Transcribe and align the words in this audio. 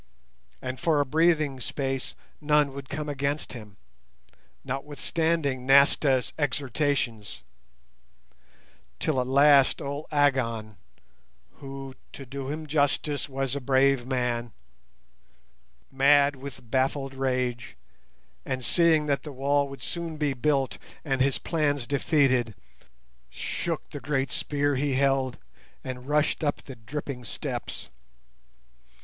And 0.63 0.79
for 0.79 0.99
a 0.99 1.05
breathing 1.05 1.59
space 1.59 2.15
none 2.41 2.73
would 2.73 2.89
come 2.89 3.07
against 3.07 3.53
him, 3.53 3.77
notwithstanding 4.63 5.63
Nasta's 5.67 6.33
exhortations, 6.39 7.43
till 8.99 9.21
at 9.21 9.27
last 9.27 9.79
old 9.79 10.07
Agon, 10.11 10.77
who, 11.57 11.93
to 12.13 12.25
do 12.25 12.49
him 12.49 12.65
justice, 12.65 13.29
was 13.29 13.55
a 13.55 13.61
brave 13.61 14.07
man, 14.07 14.53
mad 15.91 16.35
with 16.35 16.71
baffled 16.71 17.13
rage, 17.13 17.75
and 18.43 18.65
seeing 18.65 19.05
that 19.05 19.21
the 19.21 19.31
wall 19.31 19.69
would 19.69 19.83
soon 19.83 20.17
be 20.17 20.33
built 20.33 20.79
and 21.05 21.21
his 21.21 21.37
plans 21.37 21.85
defeated, 21.85 22.55
shook 23.29 23.91
the 23.91 23.99
great 23.99 24.31
spear 24.31 24.77
he 24.77 24.95
held, 24.95 25.37
and 25.83 26.07
rushed 26.07 26.43
up 26.43 26.63
the 26.63 26.75
dripping 26.75 27.23
steps. 27.23 27.89